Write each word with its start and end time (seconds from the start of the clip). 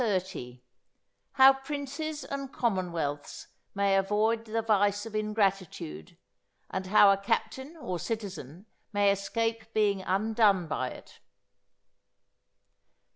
—_How 1.37 1.63
Princes 1.63 2.23
and 2.23 2.51
Commonwealths 2.51 3.49
may 3.75 3.95
avoid 3.95 4.45
the 4.45 4.63
vice 4.63 5.05
of 5.05 5.13
Ingratitude; 5.15 6.17
and 6.71 6.87
how 6.87 7.11
a 7.11 7.17
Captain 7.17 7.77
or 7.77 7.99
Citizen 7.99 8.65
may 8.91 9.11
escape 9.11 9.71
being 9.75 10.01
undone 10.01 10.65
by 10.65 10.89
it. 10.89 11.19